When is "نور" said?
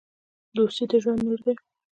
1.27-1.39